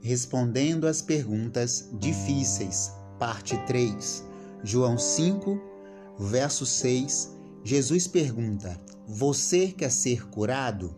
Respondendo 0.00 0.86
às 0.86 1.02
perguntas 1.02 1.90
difíceis, 1.98 2.92
parte 3.18 3.56
3. 3.66 4.24
João 4.62 4.96
5, 4.96 5.60
verso 6.18 6.64
6. 6.64 7.34
Jesus 7.64 8.06
pergunta: 8.06 8.80
Você 9.06 9.66
quer 9.68 9.90
ser 9.90 10.28
curado? 10.28 10.94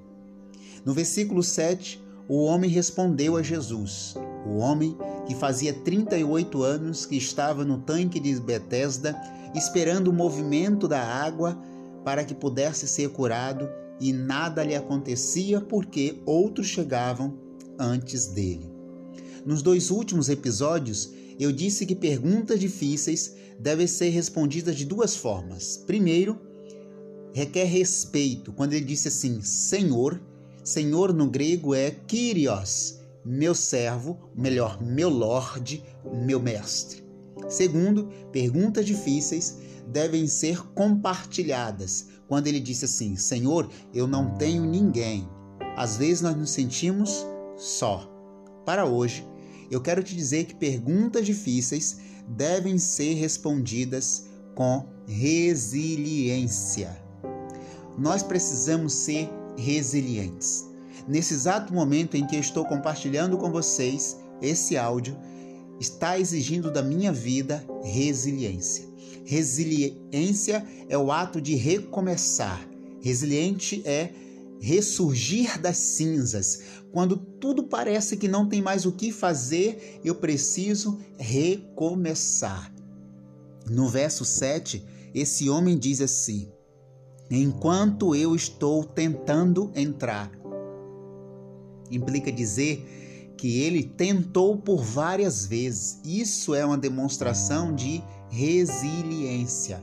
No 0.84 0.92
versículo 0.92 1.42
7, 1.42 2.04
o 2.28 2.44
homem 2.44 2.68
respondeu 2.70 3.36
a 3.38 3.42
Jesus. 3.42 4.14
O 4.46 4.58
homem 4.58 4.94
que 5.26 5.34
fazia 5.34 5.72
38 5.72 6.62
anos 6.62 7.06
que 7.06 7.16
estava 7.16 7.64
no 7.64 7.78
tanque 7.78 8.20
de 8.20 8.38
Betesda, 8.38 9.16
esperando 9.54 10.08
o 10.08 10.12
movimento 10.12 10.86
da 10.86 11.02
água 11.02 11.58
para 12.08 12.24
que 12.24 12.34
pudesse 12.34 12.88
ser 12.88 13.10
curado, 13.10 13.68
e 14.00 14.14
nada 14.14 14.64
lhe 14.64 14.74
acontecia 14.74 15.60
porque 15.60 16.22
outros 16.24 16.66
chegavam 16.66 17.38
antes 17.78 18.28
dele. 18.28 18.72
Nos 19.44 19.60
dois 19.60 19.90
últimos 19.90 20.30
episódios, 20.30 21.12
eu 21.38 21.52
disse 21.52 21.84
que 21.84 21.94
perguntas 21.94 22.58
difíceis 22.58 23.36
devem 23.60 23.86
ser 23.86 24.08
respondidas 24.08 24.74
de 24.74 24.86
duas 24.86 25.16
formas. 25.16 25.76
Primeiro, 25.86 26.40
requer 27.34 27.64
respeito, 27.64 28.54
quando 28.54 28.72
ele 28.72 28.86
disse 28.86 29.08
assim: 29.08 29.42
Senhor. 29.42 30.18
Senhor 30.64 31.12
no 31.12 31.28
grego 31.28 31.74
é 31.74 31.90
Kyrios, 31.90 33.00
meu 33.22 33.54
servo, 33.54 34.18
melhor, 34.34 34.82
meu 34.82 35.10
lorde, 35.10 35.84
meu 36.24 36.40
mestre. 36.40 37.07
Segundo, 37.48 38.08
perguntas 38.30 38.84
difíceis 38.84 39.58
devem 39.86 40.26
ser 40.26 40.62
compartilhadas. 40.74 42.08
Quando 42.26 42.46
ele 42.46 42.60
disse 42.60 42.84
assim: 42.84 43.16
Senhor, 43.16 43.70
eu 43.94 44.06
não 44.06 44.34
tenho 44.36 44.64
ninguém. 44.64 45.28
Às 45.76 45.96
vezes 45.96 46.20
nós 46.20 46.36
nos 46.36 46.50
sentimos 46.50 47.26
só. 47.56 48.08
Para 48.64 48.84
hoje, 48.84 49.26
eu 49.70 49.80
quero 49.80 50.02
te 50.02 50.14
dizer 50.14 50.44
que 50.44 50.54
perguntas 50.54 51.24
difíceis 51.24 51.98
devem 52.28 52.78
ser 52.78 53.14
respondidas 53.14 54.26
com 54.54 54.86
resiliência. 55.06 57.00
Nós 57.96 58.22
precisamos 58.22 58.92
ser 58.92 59.30
resilientes. 59.56 60.66
Nesse 61.06 61.32
exato 61.34 61.72
momento 61.72 62.16
em 62.16 62.26
que 62.26 62.36
estou 62.36 62.64
compartilhando 62.64 63.38
com 63.38 63.50
vocês 63.50 64.18
esse 64.42 64.76
áudio, 64.76 65.16
está 65.80 66.18
exigindo 66.18 66.70
da 66.70 66.82
minha 66.82 67.12
vida 67.12 67.64
resiliência. 67.82 68.86
Resiliência 69.24 70.66
é 70.88 70.96
o 70.96 71.12
ato 71.12 71.40
de 71.40 71.54
recomeçar. 71.54 72.66
Resiliente 73.00 73.82
é 73.84 74.10
ressurgir 74.60 75.60
das 75.60 75.76
cinzas. 75.76 76.62
Quando 76.92 77.16
tudo 77.16 77.64
parece 77.64 78.16
que 78.16 78.26
não 78.26 78.48
tem 78.48 78.62
mais 78.62 78.86
o 78.86 78.92
que 78.92 79.12
fazer, 79.12 80.00
eu 80.04 80.14
preciso 80.14 80.98
recomeçar. 81.18 82.72
No 83.70 83.88
verso 83.88 84.24
7, 84.24 84.84
esse 85.14 85.50
homem 85.50 85.78
diz 85.78 86.00
assim: 86.00 86.50
Enquanto 87.30 88.14
eu 88.14 88.34
estou 88.34 88.82
tentando 88.82 89.70
entrar, 89.74 90.30
implica 91.90 92.32
dizer 92.32 93.07
que 93.38 93.60
ele 93.60 93.84
tentou 93.84 94.58
por 94.58 94.82
várias 94.82 95.46
vezes. 95.46 96.00
Isso 96.04 96.54
é 96.54 96.66
uma 96.66 96.76
demonstração 96.76 97.72
de 97.74 98.02
resiliência. 98.28 99.82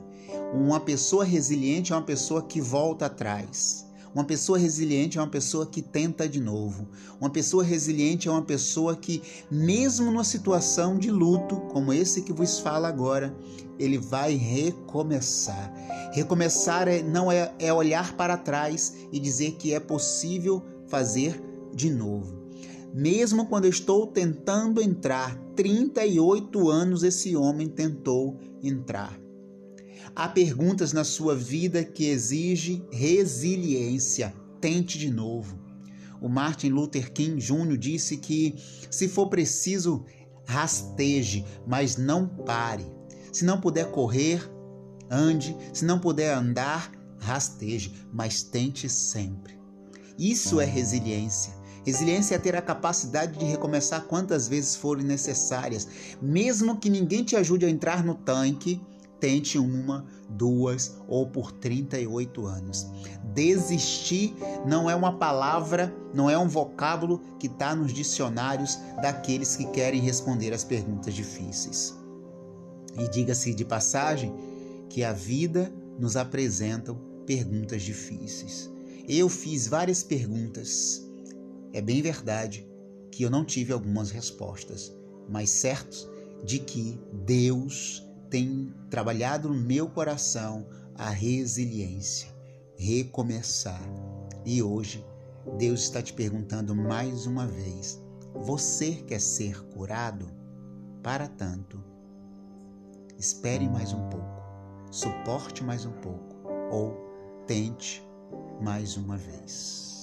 Uma 0.53 0.79
pessoa 0.79 1.23
resiliente 1.23 1.93
é 1.93 1.95
uma 1.95 2.01
pessoa 2.01 2.43
que 2.43 2.59
volta 2.59 3.05
atrás. 3.05 3.85
Uma 4.13 4.23
pessoa 4.23 4.57
resiliente 4.57 5.17
é 5.17 5.21
uma 5.21 5.29
pessoa 5.29 5.65
que 5.65 5.81
tenta 5.81 6.27
de 6.27 6.39
novo. 6.39 6.87
Uma 7.19 7.29
pessoa 7.29 7.63
resiliente 7.63 8.27
é 8.27 8.31
uma 8.31 8.41
pessoa 8.41 8.95
que, 8.95 9.21
mesmo 9.51 10.05
numa 10.05 10.23
situação 10.23 10.97
de 10.97 11.11
luto, 11.11 11.57
como 11.71 11.91
esse 11.91 12.21
que 12.21 12.31
vos 12.31 12.59
fala 12.59 12.87
agora, 12.87 13.35
ele 13.77 13.97
vai 13.97 14.35
recomeçar. 14.35 15.73
Recomeçar 16.13 16.87
é, 16.87 17.01
não 17.01 17.29
é, 17.29 17.53
é 17.59 17.73
olhar 17.73 18.15
para 18.15 18.37
trás 18.37 18.93
e 19.11 19.19
dizer 19.19 19.53
que 19.53 19.73
é 19.73 19.79
possível 19.81 20.63
fazer 20.87 21.41
de 21.73 21.89
novo. 21.89 22.44
Mesmo 22.97 23.47
quando 23.47 23.67
estou 23.67 24.07
tentando 24.07 24.81
entrar, 24.81 25.35
38 25.53 26.69
anos 26.69 27.03
esse 27.03 27.35
homem 27.35 27.67
tentou 27.67 28.39
entrar. 28.63 29.19
Há 30.15 30.29
perguntas 30.29 30.93
na 30.93 31.03
sua 31.03 31.35
vida 31.35 31.83
que 31.83 32.05
exigem 32.05 32.87
resiliência. 32.89 34.33
Tente 34.61 34.97
de 34.97 35.11
novo. 35.11 35.59
O 36.21 36.29
Martin 36.29 36.69
Luther 36.69 37.11
King 37.11 37.37
Jr. 37.37 37.75
disse 37.75 38.15
que, 38.15 38.55
se 38.89 39.09
for 39.09 39.27
preciso, 39.27 40.05
rasteje, 40.45 41.43
mas 41.67 41.97
não 41.97 42.25
pare. 42.25 42.85
Se 43.29 43.43
não 43.43 43.59
puder 43.59 43.91
correr, 43.91 44.49
ande. 45.11 45.53
Se 45.73 45.83
não 45.83 45.99
puder 45.99 46.33
andar, 46.33 46.89
rasteje, 47.19 47.91
mas 48.13 48.41
tente 48.41 48.87
sempre. 48.87 49.59
Isso 50.17 50.61
é 50.61 50.65
resiliência. 50.65 51.64
Resiliência 51.85 52.35
é 52.35 52.39
ter 52.39 52.55
a 52.55 52.61
capacidade 52.61 53.37
de 53.37 53.45
recomeçar 53.45 54.05
quantas 54.05 54.47
vezes 54.47 54.75
forem 54.75 55.05
necessárias, 55.05 55.87
mesmo 56.21 56.77
que 56.77 56.89
ninguém 56.89 57.23
te 57.23 57.35
ajude 57.35 57.65
a 57.65 57.69
entrar 57.69 58.03
no 58.03 58.15
tanque 58.15 58.81
Tente 59.19 59.57
uma, 59.57 60.05
duas 60.29 60.97
ou 61.07 61.27
por 61.27 61.51
38 61.51 62.45
anos. 62.45 62.87
Desistir 63.33 64.35
não 64.65 64.89
é 64.89 64.95
uma 64.95 65.17
palavra, 65.17 65.95
não 66.13 66.29
é 66.29 66.37
um 66.37 66.47
vocábulo 66.47 67.21
que 67.39 67.47
está 67.47 67.75
nos 67.75 67.93
dicionários 67.93 68.77
daqueles 69.01 69.55
que 69.55 69.65
querem 69.65 70.01
responder 70.01 70.53
as 70.53 70.63
perguntas 70.63 71.13
difíceis. 71.13 71.95
E 72.97 73.09
diga-se 73.09 73.53
de 73.53 73.63
passagem 73.63 74.33
que 74.89 75.03
a 75.03 75.13
vida 75.13 75.73
nos 75.97 76.17
apresenta 76.17 76.93
perguntas 77.25 77.83
difíceis. 77.83 78.69
Eu 79.07 79.29
fiz 79.29 79.67
várias 79.67 80.03
perguntas. 80.03 81.04
É 81.75 81.81
bem 81.81 82.01
verdade 82.01 82.65
que 83.11 83.21
eu 83.23 83.29
não 83.29 83.43
tive 83.43 83.73
algumas 83.73 84.09
respostas, 84.09 84.95
mas 85.27 85.49
certo 85.49 86.09
de 86.41 86.57
que 86.59 86.97
Deus 87.11 88.01
tem 88.29 88.73
trabalhado 88.89 89.49
no 89.49 89.55
meu 89.55 89.89
coração 89.89 90.65
a 90.95 91.09
resiliência, 91.09 92.33
recomeçar. 92.77 93.81
E 94.45 94.63
hoje 94.63 95.05
Deus 95.57 95.81
está 95.81 96.01
te 96.01 96.13
perguntando 96.13 96.73
mais 96.73 97.25
uma 97.25 97.45
vez: 97.45 98.01
você 98.33 98.93
quer 98.93 99.19
ser 99.19 99.61
curado? 99.73 100.27
Para 101.03 101.27
tanto, 101.27 101.83
espere 103.19 103.67
mais 103.67 103.91
um 103.91 104.07
pouco, 104.07 104.41
suporte 104.89 105.61
mais 105.61 105.85
um 105.85 105.91
pouco 105.91 106.37
ou 106.71 106.95
tente 107.45 108.01
mais 108.61 108.95
uma 108.95 109.17
vez. 109.17 109.94